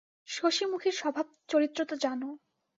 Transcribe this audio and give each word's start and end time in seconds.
শশিমুখীর 0.29 0.95
স্বভাবচরিত্র 0.95 1.79
তো 1.85 1.95
জান। 1.95 2.21